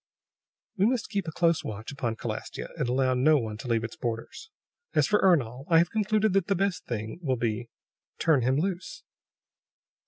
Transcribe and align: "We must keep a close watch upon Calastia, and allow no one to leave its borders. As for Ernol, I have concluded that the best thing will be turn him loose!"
"We 0.77 0.87
must 0.87 1.11
keep 1.11 1.27
a 1.27 1.31
close 1.31 1.63
watch 1.63 1.91
upon 1.91 2.15
Calastia, 2.15 2.69
and 2.75 2.89
allow 2.89 3.13
no 3.13 3.37
one 3.37 3.55
to 3.57 3.67
leave 3.67 3.83
its 3.83 3.95
borders. 3.95 4.49
As 4.95 5.05
for 5.05 5.19
Ernol, 5.21 5.65
I 5.69 5.77
have 5.77 5.91
concluded 5.91 6.33
that 6.33 6.47
the 6.47 6.55
best 6.55 6.85
thing 6.87 7.19
will 7.21 7.37
be 7.37 7.69
turn 8.17 8.41
him 8.41 8.57
loose!" 8.57 9.03